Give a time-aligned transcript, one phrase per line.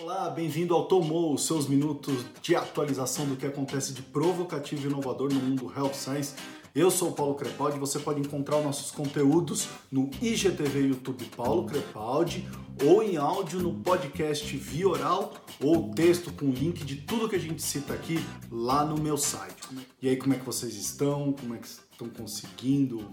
[0.00, 5.30] Olá, bem-vindo ao Tomou, seus minutos de atualização do que acontece de provocativo e inovador
[5.30, 6.34] no mundo Health Science.
[6.74, 12.48] Eu sou o Paulo Crepaldi, você pode encontrar nossos conteúdos no IGTV YouTube Paulo Crepaldi
[12.82, 17.40] ou em áudio no podcast via oral ou texto com link de tudo que a
[17.40, 18.18] gente cita aqui
[18.50, 19.62] lá no meu site.
[20.00, 21.34] E aí, como é que vocês estão?
[21.34, 23.10] Como é que estão conseguindo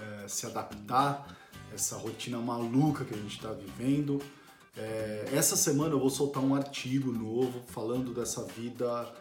[0.00, 1.36] é, se adaptar
[1.70, 4.18] a essa rotina maluca que a gente está vivendo?
[4.76, 9.12] É, essa semana eu vou soltar um artigo novo falando dessa vida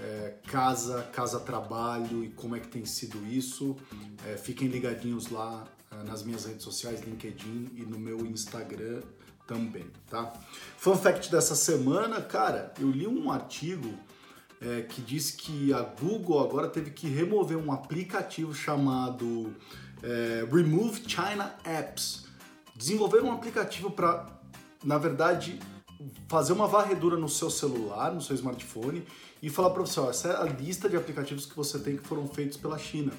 [0.00, 3.76] é, casa, casa-trabalho e como é que tem sido isso.
[4.26, 9.02] É, fiquem ligadinhos lá é, nas minhas redes sociais, LinkedIn e no meu Instagram
[9.46, 10.32] também, tá?
[10.76, 13.94] Fun fact dessa semana, cara, eu li um artigo
[14.60, 19.54] é, que diz que a Google agora teve que remover um aplicativo chamado
[20.02, 22.26] é, Remove China Apps.
[22.74, 24.35] Desenvolveram um aplicativo para
[24.84, 25.58] na verdade,
[26.28, 29.04] fazer uma varredura no seu celular, no seu smartphone
[29.42, 32.06] e falar para você, ó, essa é a lista de aplicativos que você tem que
[32.06, 33.12] foram feitos pela China.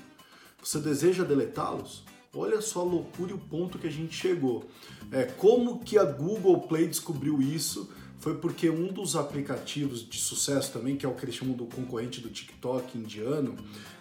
[0.61, 2.03] Você deseja deletá-los?
[2.33, 4.69] Olha só a loucura e o ponto que a gente chegou.
[5.11, 7.89] É, como que a Google Play descobriu isso?
[8.19, 11.65] Foi porque um dos aplicativos de sucesso também, que é o que eles chamam do
[11.65, 13.55] concorrente do TikTok indiano,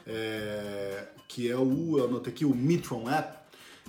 [0.07, 3.39] é, que é o, eu anotei aqui, o Mitron App,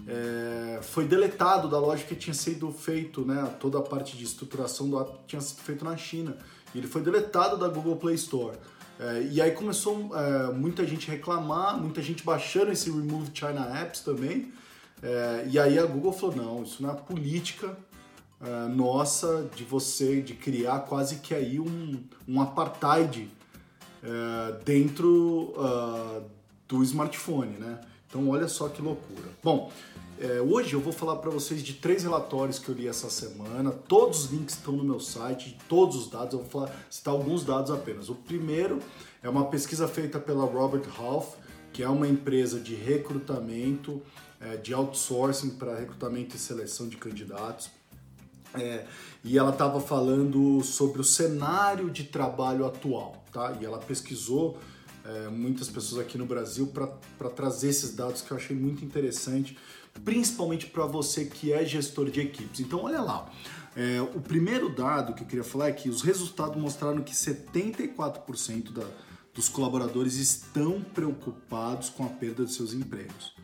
[0.06, 3.56] é, foi deletado da loja que tinha sido feito, né?
[3.60, 6.38] Toda a parte de estruturação do app tinha sido feito na China.
[6.74, 8.58] E ele foi deletado da Google Play Store.
[9.00, 14.02] É, e aí começou é, muita gente reclamar, muita gente baixando esse Remove China Apps
[14.02, 14.52] também.
[15.02, 17.78] É, e aí a Google falou: não, isso não é política
[18.42, 23.30] é, nossa de você, de criar quase que aí um, um apartheid
[24.04, 26.24] é, dentro uh,
[26.68, 27.80] do smartphone, né?
[28.08, 29.30] Então olha só que loucura.
[29.44, 29.72] Bom,
[30.20, 33.72] é, hoje eu vou falar para vocês de três relatórios que eu li essa semana.
[33.72, 36.34] Todos os links estão no meu site, todos os dados.
[36.34, 38.10] Eu vou falar, citar alguns dados apenas.
[38.10, 38.80] O primeiro
[39.22, 41.36] é uma pesquisa feita pela Robert Half,
[41.72, 44.02] que é uma empresa de recrutamento,
[44.40, 47.70] é, de outsourcing para recrutamento e seleção de candidatos.
[48.56, 48.86] É,
[49.24, 53.56] e ela estava falando sobre o cenário de trabalho atual, tá?
[53.60, 54.58] E ela pesquisou
[55.08, 59.58] é, muitas pessoas aqui no Brasil para trazer esses dados que eu achei muito interessante,
[60.04, 62.60] principalmente para você que é gestor de equipes.
[62.60, 63.32] Então, olha lá.
[63.76, 68.72] É, o primeiro dado que eu queria falar é que os resultados mostraram que 74%
[68.72, 68.84] da,
[69.36, 73.36] dos colaboradores estão preocupados com a perda de seus empregos,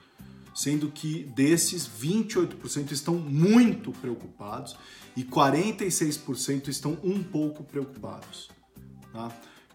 [0.55, 4.75] sendo que desses 28% estão muito preocupados
[5.15, 8.49] e 46% estão um pouco preocupados.
[9.11, 9.31] Tá?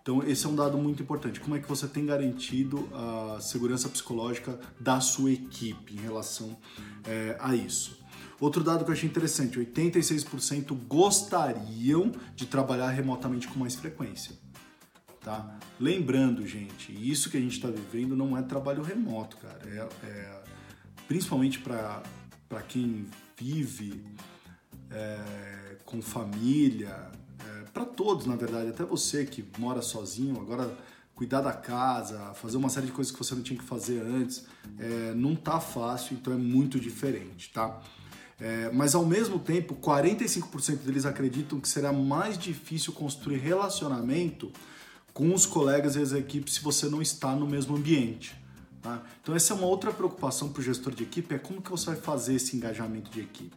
[0.09, 1.39] Então, esse é um dado muito importante.
[1.39, 6.57] Como é que você tem garantido a segurança psicológica da sua equipe em relação
[7.07, 8.01] é, a isso?
[8.41, 14.35] Outro dado que eu achei interessante: 86% gostariam de trabalhar remotamente com mais frequência.
[15.21, 15.59] Tá?
[15.79, 19.61] Lembrando, gente, isso que a gente está vivendo não é trabalho remoto, cara.
[19.67, 20.45] É, é
[21.07, 23.05] principalmente para quem
[23.37, 24.03] vive
[24.91, 27.11] é, com família,
[27.79, 30.69] para todos, na verdade, até você que mora sozinho, agora
[31.15, 34.45] cuidar da casa, fazer uma série de coisas que você não tinha que fazer antes,
[34.81, 37.81] é, não tá fácil, então é muito diferente, tá?
[38.41, 44.51] É, mas ao mesmo tempo, 45% deles acreditam que será mais difícil construir relacionamento
[45.13, 48.37] com os colegas e as equipes se você não está no mesmo ambiente.
[48.83, 49.03] Tá?
[49.23, 51.87] Então essa é uma outra preocupação para o gestor de equipe, é como que você
[51.87, 53.57] vai fazer esse engajamento de equipe.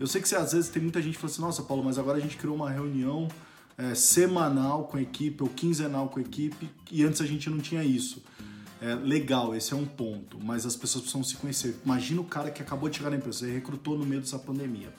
[0.00, 2.16] Eu sei que às vezes tem muita gente que fala assim, nossa Paulo, mas agora
[2.16, 3.28] a gente criou uma reunião
[3.78, 7.58] é, semanal com a equipe ou quinzenal com a equipe e antes a gente não
[7.58, 8.22] tinha isso.
[8.80, 11.76] É, legal, esse é um ponto, mas as pessoas precisam se conhecer.
[11.84, 14.92] Imagina o cara que acabou de chegar na empresa, ele recrutou no meio dessa pandemia.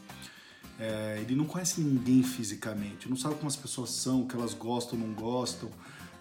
[0.79, 4.53] É, ele não conhece ninguém fisicamente, não sabe como as pessoas são, o que elas
[4.53, 5.69] gostam não gostam.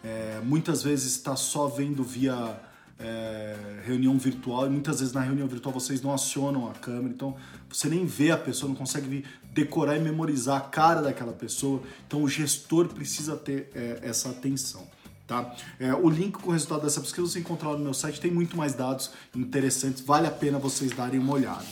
[0.02, 2.60] É, muitas vezes está só vendo via
[2.98, 7.36] é, reunião virtual e muitas vezes na reunião virtual vocês não acionam a câmera, então
[7.68, 11.82] você nem vê a pessoa, não consegue decorar e memorizar a cara daquela pessoa.
[12.06, 14.86] Então o gestor precisa ter é, essa atenção.
[15.26, 15.54] Tá?
[15.78, 18.30] É, o link com o resultado dessa pesquisa você encontra lá no meu site, tem
[18.30, 21.64] muito mais dados interessantes, vale a pena vocês darem uma olhada.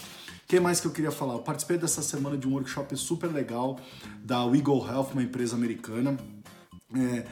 [0.44, 1.34] O que mais que eu queria falar?
[1.34, 3.80] Eu participei dessa semana de um workshop super legal
[4.22, 6.16] da Wiggle Health, uma empresa americana.
[6.94, 7.26] É,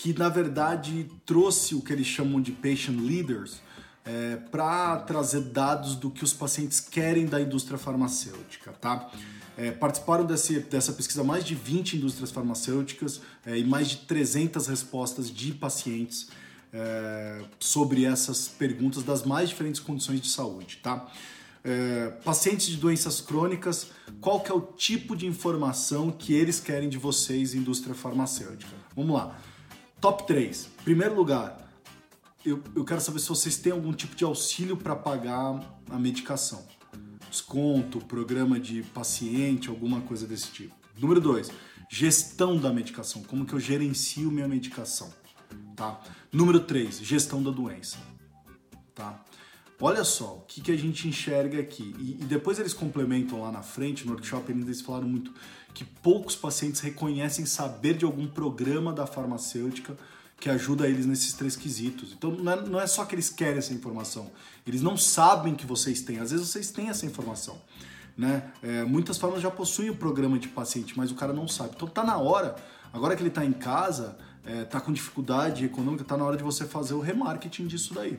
[0.00, 3.60] que na verdade trouxe o que eles chamam de patient leaders
[4.02, 9.10] é, para trazer dados do que os pacientes querem da indústria farmacêutica, tá?
[9.58, 14.68] É, participaram desse, dessa pesquisa mais de 20 indústrias farmacêuticas é, e mais de 300
[14.68, 16.28] respostas de pacientes
[16.72, 21.12] é, sobre essas perguntas das mais diferentes condições de saúde, tá?
[21.64, 23.88] é, pacientes de doenças crônicas,
[24.20, 28.72] qual que é o tipo de informação que eles querem de vocês, indústria farmacêutica?
[28.96, 29.38] Vamos lá.
[30.00, 30.70] Top 3.
[30.82, 31.70] Primeiro lugar,
[32.44, 35.60] eu, eu quero saber se vocês têm algum tipo de auxílio para pagar
[35.90, 36.66] a medicação.
[37.28, 40.74] Desconto, programa de paciente, alguma coisa desse tipo.
[40.98, 41.50] Número 2,
[41.90, 43.22] gestão da medicação.
[43.24, 45.12] Como que eu gerencio minha medicação?
[45.76, 46.00] Tá?
[46.32, 47.98] Número 3, gestão da doença.
[48.94, 49.22] Tá?
[49.78, 51.94] Olha só o que, que a gente enxerga aqui.
[51.98, 55.32] E, e, depois eles complementam lá na frente, no workshop, eles falaram muito
[55.74, 59.96] que poucos pacientes reconhecem saber de algum programa da farmacêutica
[60.38, 62.12] que ajuda eles nesses três quesitos.
[62.12, 64.30] Então não é, não é só que eles querem essa informação,
[64.66, 66.18] eles não sabem que vocês têm.
[66.18, 67.60] Às vezes vocês têm essa informação.
[68.16, 68.50] Né?
[68.62, 71.72] É, muitas formas já possuem o programa de paciente, mas o cara não sabe.
[71.76, 72.56] Então tá na hora,
[72.92, 76.42] agora que ele está em casa, é, tá com dificuldade econômica, tá na hora de
[76.42, 78.18] você fazer o remarketing disso daí.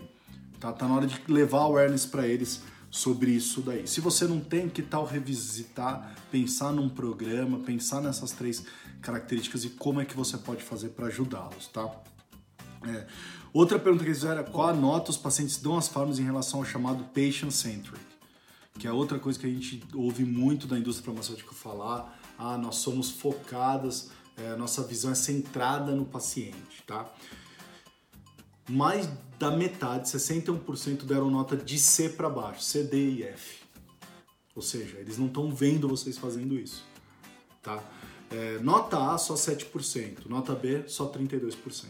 [0.60, 2.62] Tá, tá na hora de levar awareness para eles
[2.92, 3.88] sobre isso daí.
[3.88, 8.66] Se você não tem, que tal revisitar, pensar num programa, pensar nessas três
[9.02, 11.90] características e como é que você pode fazer para ajudá-los, tá?
[12.86, 13.08] É.
[13.54, 16.24] Outra pergunta que eles fizeram é qual a nota os pacientes dão às farmas em
[16.24, 18.00] relação ao chamado patient-centric,
[18.78, 22.78] que é outra coisa que a gente ouve muito da indústria farmacêutica falar, ah, nós
[22.78, 27.10] somos focadas, é, nossa visão é centrada no paciente, tá?
[28.72, 33.62] Mais da metade, 61%, deram nota de C para baixo, C, D e F.
[34.56, 36.84] Ou seja, eles não estão vendo vocês fazendo isso.
[37.62, 37.84] Tá?
[38.30, 40.28] É, nota A, só 7%.
[40.28, 41.86] Nota B, só 32%.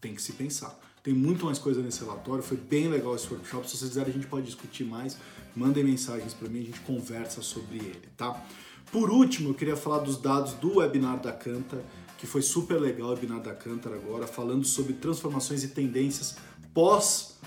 [0.00, 0.78] Tem que se pensar.
[1.02, 3.68] Tem muito mais coisa nesse relatório, foi bem legal esse workshop.
[3.68, 5.16] Se vocês quiserem, a gente pode discutir mais.
[5.56, 8.40] Mandem mensagens para mim, a gente conversa sobre ele, tá?
[8.92, 11.82] Por último, eu queria falar dos dados do webinar da Canta
[12.20, 16.36] que foi super legal o webinar da Cantar agora, falando sobre transformações e tendências
[16.74, 17.38] pós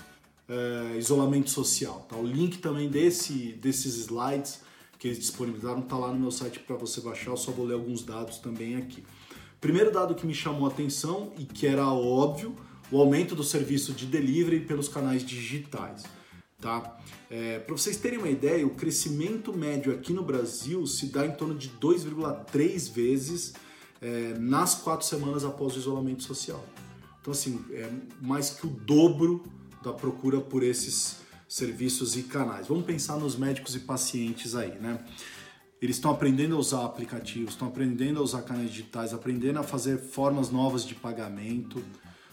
[0.48, 2.04] é, isolamento social.
[2.08, 2.16] Tá?
[2.16, 4.62] O link também desse, desses slides
[4.98, 7.74] que eles disponibilizaram está lá no meu site para você baixar, eu só vou ler
[7.74, 9.04] alguns dados também aqui.
[9.60, 12.56] Primeiro dado que me chamou a atenção e que era óbvio,
[12.90, 16.02] o aumento do serviço de delivery pelos canais digitais.
[16.60, 16.98] Tá?
[17.30, 21.32] É, para vocês terem uma ideia, o crescimento médio aqui no Brasil se dá em
[21.32, 23.54] torno de 2,3 vezes
[24.04, 26.62] é, nas quatro semanas após o isolamento social.
[27.22, 27.90] Então, assim, é
[28.20, 29.42] mais que o dobro
[29.82, 31.16] da procura por esses
[31.48, 32.66] serviços e canais.
[32.66, 35.02] Vamos pensar nos médicos e pacientes aí, né?
[35.80, 39.98] Eles estão aprendendo a usar aplicativos, estão aprendendo a usar canais digitais, aprendendo a fazer
[39.98, 41.82] formas novas de pagamento.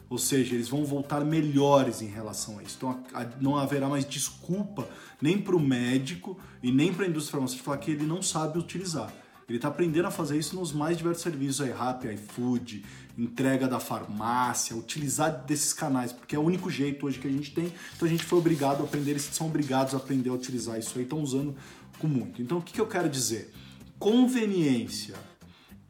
[0.09, 2.75] Ou seja, eles vão voltar melhores em relação a isso.
[2.77, 3.01] Então
[3.39, 4.87] não haverá mais desculpa
[5.21, 8.59] nem para o médico e nem para a indústria farmacêutica falar que ele não sabe
[8.59, 9.13] utilizar.
[9.51, 12.85] Ele está aprendendo a fazer isso nos mais diversos serviços Rappi, iFood,
[13.17, 17.53] entrega da farmácia, utilizar desses canais, porque é o único jeito hoje que a gente
[17.53, 17.73] tem.
[17.95, 20.97] Então a gente foi obrigado a aprender, eles são obrigados a aprender a utilizar isso
[20.97, 21.53] aí, estão usando
[21.99, 22.41] com muito.
[22.41, 23.53] Então o que, que eu quero dizer?
[23.99, 25.15] Conveniência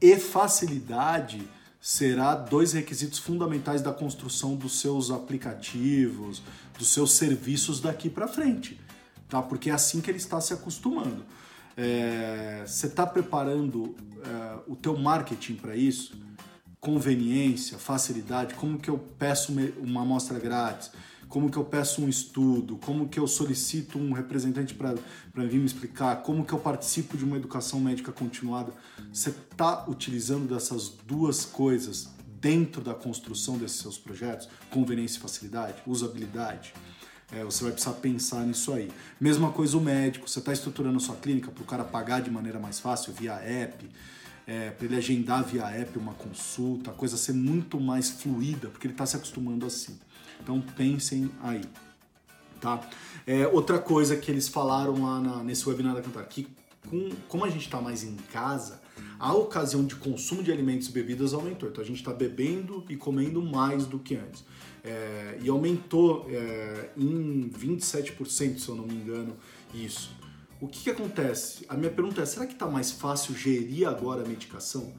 [0.02, 1.48] e facilidade
[1.80, 6.42] será dois requisitos fundamentais da construção dos seus aplicativos,
[6.78, 8.80] dos seus serviços daqui para frente,
[9.30, 9.40] tá?
[9.42, 11.24] Porque é assim que ele está se acostumando.
[11.78, 16.20] É, você está preparando é, o teu marketing para isso?
[16.80, 20.92] Conveniência, facilidade, como que eu peço uma amostra grátis?
[21.32, 22.78] Como que eu peço um estudo?
[22.78, 24.96] Como que eu solicito um representante para
[25.46, 26.24] vir me explicar?
[26.24, 28.74] Como que eu participo de uma educação médica continuada?
[29.14, 32.10] Você está utilizando dessas duas coisas
[32.42, 34.50] dentro da construção desses seus projetos?
[34.70, 35.76] Conveniência e facilidade?
[35.88, 36.74] Usabilidade?
[37.32, 38.92] É, você vai precisar pensar nisso aí.
[39.20, 42.30] Mesma coisa o médico, você está estruturando a sua clínica para o cara pagar de
[42.30, 43.90] maneira mais fácil via app,
[44.46, 48.86] é, para ele agendar via app uma consulta, a coisa ser muito mais fluida, porque
[48.86, 49.98] ele está se acostumando assim.
[50.42, 51.64] Então pensem aí.
[52.60, 52.82] Tá?
[53.26, 56.48] É, outra coisa que eles falaram lá na, nesse webinar da Cantar, que
[56.90, 58.82] com, como a gente está mais em casa,
[59.20, 61.70] a ocasião de consumo de alimentos e bebidas aumentou.
[61.70, 64.44] Então a gente está bebendo e comendo mais do que antes
[64.84, 69.36] é, e aumentou é, em 27%, se eu não me engano,
[69.74, 70.12] isso.
[70.60, 71.66] O que, que acontece?
[71.70, 74.94] A minha pergunta é: será que está mais fácil gerir agora a medicação?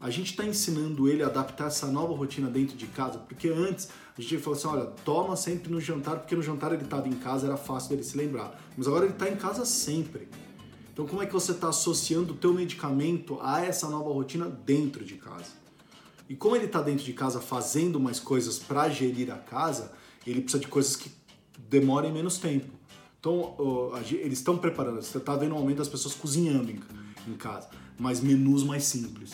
[0.00, 3.88] A gente está ensinando ele a adaptar essa nova rotina dentro de casa, porque antes
[4.16, 7.12] a gente falou assim: olha, toma sempre no jantar, porque no jantar ele estava em
[7.12, 8.60] casa, era fácil dele se lembrar.
[8.76, 10.28] Mas agora ele está em casa sempre.
[10.92, 15.04] Então, como é que você está associando o teu medicamento a essa nova rotina dentro
[15.04, 15.52] de casa?
[16.28, 19.92] E como ele está dentro de casa fazendo mais coisas para gerir a casa,
[20.26, 21.10] ele precisa de coisas que
[21.68, 22.70] demorem menos tempo.
[23.18, 23.56] Então,
[24.10, 27.68] eles estão preparando, você está vendo o aumento das pessoas cozinhando em, casa,
[27.98, 29.32] mas menus mais simples.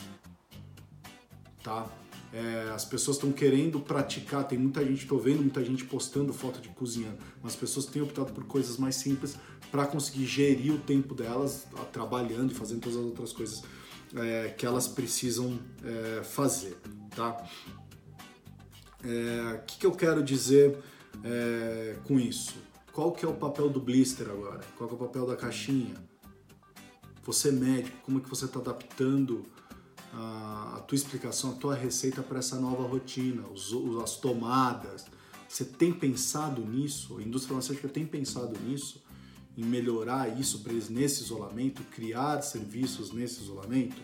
[1.62, 1.86] Tá?
[2.32, 6.60] É, as pessoas estão querendo praticar, tem muita gente, estou vendo muita gente postando foto
[6.60, 9.36] de cozinhando, mas as pessoas têm optado por coisas mais simples
[9.70, 13.62] para conseguir gerir o tempo delas trabalhando e fazendo todas as outras coisas
[14.14, 16.76] é, que elas precisam é, fazer,
[17.14, 17.44] tá?
[19.02, 20.76] O é, que, que eu quero dizer
[21.24, 22.56] é, com isso?
[22.92, 24.60] Qual que é o papel do blister agora?
[24.76, 25.94] Qual que é o papel da caixinha?
[27.24, 29.44] Você médico, como é que você está adaptando
[30.16, 35.04] a, a, tua explicação, a tua receita para essa nova rotina, os, as tomadas?
[35.46, 37.18] Você tem pensado nisso?
[37.18, 39.02] A indústria farmacêutica tem pensado nisso?
[39.56, 43.96] Em melhorar isso para nesse isolamento, criar serviços nesse isolamento?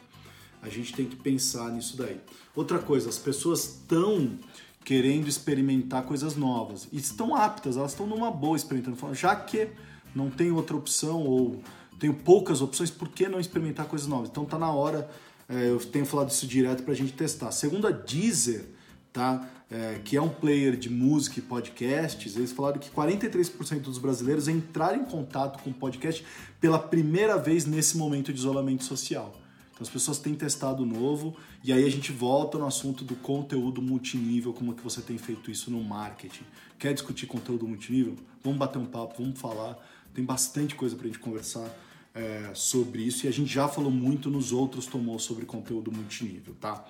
[0.60, 2.20] A gente tem que pensar nisso daí.
[2.54, 4.38] Outra coisa, as pessoas estão
[4.84, 9.68] querendo experimentar coisas novas e estão aptas, elas estão numa boa experimentando, já que
[10.14, 11.62] não tem outra opção ou
[11.98, 14.28] tenho poucas opções, por que não experimentar coisas novas?
[14.28, 15.08] Então tá na hora,
[15.52, 17.52] é, eu tenho falado isso direto para a gente testar.
[17.52, 18.64] Segundo a Deezer,
[19.12, 19.46] tá?
[19.70, 24.48] É, que é um player de música e podcasts, eles falaram que 43% dos brasileiros
[24.48, 26.24] entraram em contato com o podcast
[26.60, 29.34] pela primeira vez nesse momento de isolamento social.
[29.70, 33.80] Então as pessoas têm testado novo e aí a gente volta no assunto do conteúdo
[33.80, 36.44] multinível, como que você tem feito isso no marketing.
[36.78, 38.16] Quer discutir conteúdo multinível?
[38.42, 39.78] Vamos bater um papo, vamos falar.
[40.14, 41.70] Tem bastante coisa para a gente conversar
[42.14, 46.54] é, sobre isso e a gente já falou muito nos outros tomou sobre conteúdo multinível,
[46.60, 46.84] tá?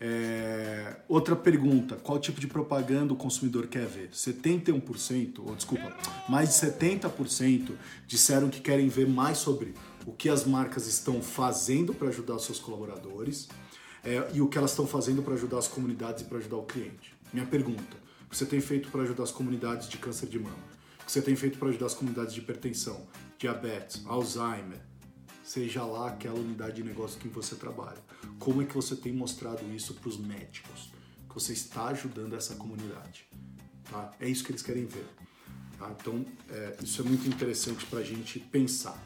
[0.00, 4.10] É, outra pergunta: qual tipo de propaganda o consumidor quer ver?
[4.10, 5.96] 71%, ou desculpa,
[6.28, 7.72] mais de 70%
[8.06, 9.74] disseram que querem ver mais sobre
[10.06, 13.48] o que as marcas estão fazendo para ajudar os seus colaboradores
[14.04, 16.62] é, e o que elas estão fazendo para ajudar as comunidades e para ajudar o
[16.62, 17.12] cliente.
[17.32, 20.77] Minha pergunta: o que você tem feito para ajudar as comunidades de câncer de mama?
[21.08, 24.78] Que você tem feito para ajudar as comunidades de hipertensão, diabetes, Alzheimer?
[25.42, 27.96] Seja lá aquela unidade de negócio que você trabalha.
[28.38, 30.92] Como é que você tem mostrado isso para os médicos?
[31.26, 33.26] Que você está ajudando essa comunidade.
[33.90, 34.12] Tá?
[34.20, 35.06] É isso que eles querem ver.
[35.78, 35.90] Tá?
[35.98, 39.02] Então, é, isso é muito interessante para a gente pensar.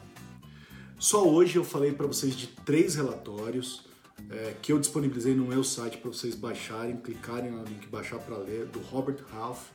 [0.99, 3.85] Só hoje eu falei para vocês de três relatórios
[4.29, 8.35] é, que eu disponibilizei no meu site para vocês baixarem, clicarem no link baixar para
[8.35, 9.69] ler, do Robert Half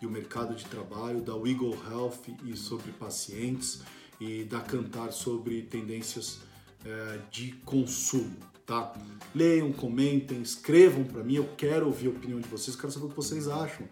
[0.00, 3.82] e o mercado de trabalho, da Wiggle Health e sobre pacientes
[4.20, 6.40] e da Cantar sobre tendências
[6.84, 8.94] é, de consumo, tá?
[9.34, 13.08] Leiam, comentem, escrevam para mim, eu quero ouvir a opinião de vocês, quero saber o
[13.10, 13.86] que vocês acham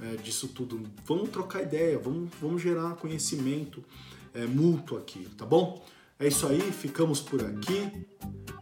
[0.00, 0.82] é, disso tudo.
[1.04, 3.84] Vamos trocar ideia, vamos, vamos gerar conhecimento
[4.32, 5.84] é, mútuo aqui, tá bom?
[6.18, 8.06] É isso aí, ficamos por aqui.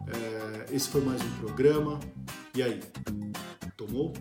[0.07, 1.99] É, esse foi mais um programa.
[2.55, 2.79] E aí,
[3.75, 4.13] tomou?